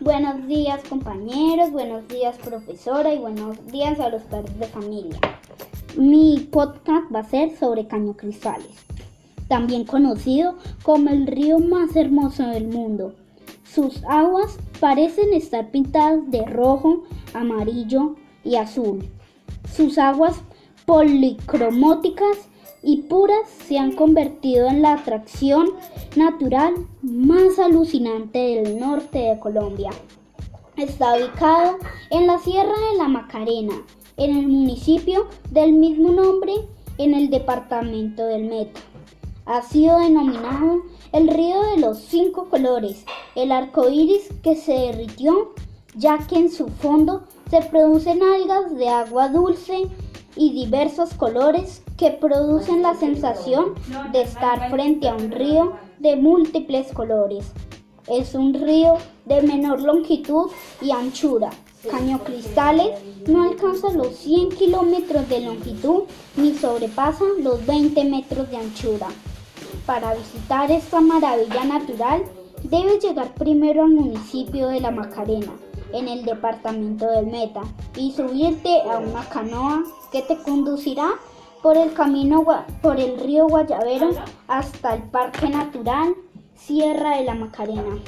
[0.00, 5.20] Buenos días compañeros, buenos días profesora y buenos días a los padres de familia.
[5.94, 8.78] Mi podcast va a ser sobre Caño Cristales,
[9.46, 10.54] también conocido
[10.84, 13.14] como el río más hermoso del mundo.
[13.62, 19.06] Sus aguas parecen estar pintadas de rojo, amarillo y azul.
[19.70, 20.40] Sus aguas
[20.86, 22.48] policromóticas
[22.82, 25.70] y puras se han convertido en la atracción
[26.16, 29.90] natural más alucinante del norte de Colombia.
[30.76, 31.76] Está ubicado
[32.10, 33.74] en la Sierra de la Macarena,
[34.16, 36.52] en el municipio del mismo nombre,
[36.98, 38.80] en el departamento del Meta.
[39.46, 45.52] Ha sido denominado el río de los cinco colores, el arco iris que se derritió,
[45.96, 49.88] ya que en su fondo se producen algas de agua dulce
[50.36, 53.74] y diversos colores que producen la sensación
[54.12, 57.52] de estar frente a un río de múltiples colores.
[58.06, 60.50] Es un río de menor longitud
[60.80, 61.50] y anchura.
[61.90, 66.02] Caño Cristales no alcanza los 100 kilómetros de longitud
[66.36, 69.08] ni sobrepasa los 20 metros de anchura.
[69.86, 72.22] Para visitar esta maravilla natural,
[72.64, 75.52] debe llegar primero al municipio de La Macarena,
[75.92, 77.62] en el departamento del Meta,
[77.96, 81.10] y subirte a una canoa que te conducirá
[81.62, 82.44] por el camino
[82.80, 84.10] por el río Guayavero
[84.48, 86.14] hasta el Parque Natural
[86.54, 87.98] Sierra de la Macarena,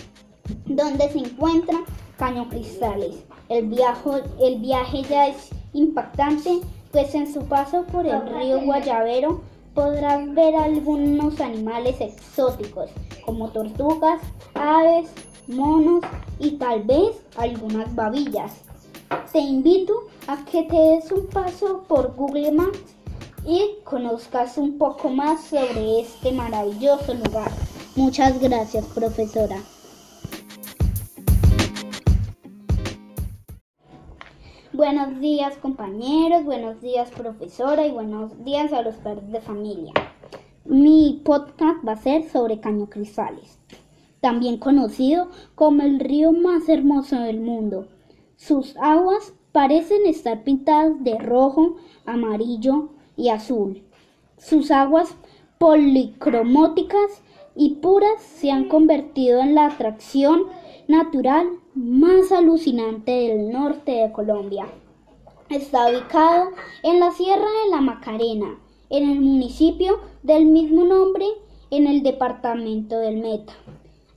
[0.66, 1.78] donde se encuentra
[2.18, 3.24] Caño Cristales.
[3.48, 9.42] El viaje, el viaje ya es impactante, pues en su paso por el río Guayavero
[9.74, 12.90] podrás ver algunos animales exóticos,
[13.24, 14.20] como tortugas,
[14.54, 15.10] aves,
[15.52, 16.04] monos
[16.38, 18.62] y tal vez algunas babillas.
[19.32, 22.78] Te invito a que te des un paso por Google Maps
[23.46, 27.50] y conozcas un poco más sobre este maravilloso lugar.
[27.96, 29.56] Muchas gracias, profesora.
[34.72, 39.92] Buenos días compañeros, buenos días profesora y buenos días a los padres de familia.
[40.64, 43.58] Mi podcast va a ser sobre Caño Cristales,
[44.22, 47.88] también conocido como el río más hermoso del mundo.
[48.36, 53.82] Sus aguas parecen estar pintadas de rojo, amarillo y azul.
[54.38, 55.16] Sus aguas
[55.58, 57.20] policromóticas
[57.56, 60.44] y puras se han convertido en la atracción
[60.86, 64.66] natural más alucinante del norte de Colombia.
[65.50, 66.50] Está ubicado
[66.84, 68.56] en la Sierra de la Macarena,
[68.88, 71.26] en el municipio del mismo nombre,
[71.70, 73.54] en el departamento del Meta.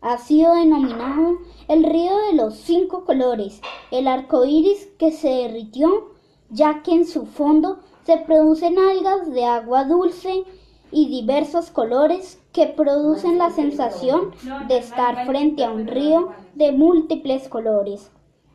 [0.07, 6.11] Ha sido denominado el río de los cinco colores, el arco iris que se derritió,
[6.51, 10.43] ya que en su fondo se producen algas de agua dulce
[10.91, 14.29] y diversos colores que producen la sensación
[14.67, 18.11] de estar frente a un río de múltiples colores.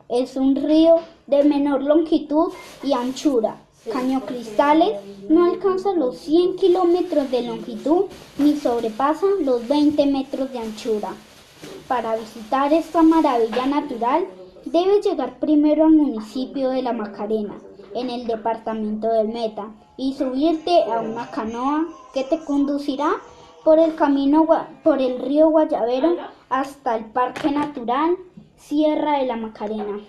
[0.07, 3.57] Es un río de menor longitud y anchura.
[3.91, 8.05] Caño Cristales no alcanza los 100 kilómetros de longitud
[8.37, 11.13] ni sobrepasa los 20 metros de anchura.
[11.91, 14.25] Para visitar esta maravilla natural,
[14.63, 17.57] debe llegar primero al municipio de La Macarena,
[17.93, 23.11] en el departamento del Meta, y subirte a una canoa que te conducirá
[23.65, 24.47] por el camino
[24.85, 26.15] por el río Guayavero
[26.49, 28.15] hasta el Parque Natural
[28.55, 29.99] Sierra de la Macarena,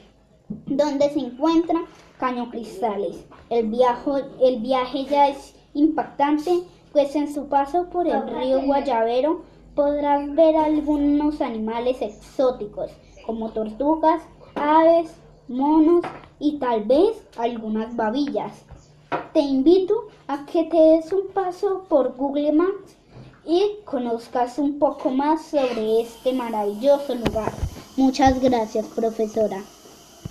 [0.67, 1.81] donde se encuentra
[2.17, 3.25] Caño Cristales.
[3.51, 4.11] El viaje,
[4.41, 9.43] el viaje ya es impactante, pues en su paso por el río Guayavero
[9.75, 12.91] podrás ver algunos animales exóticos,
[13.25, 14.23] como tortugas,
[14.55, 15.11] aves,
[15.49, 16.05] monos
[16.39, 18.65] y tal vez algunas babillas.
[19.33, 22.97] Te invito a que te des un paso por Google Maps
[23.45, 27.53] y conozcas un poco más sobre este maravilloso lugar.
[27.97, 29.63] Muchas gracias, profesora.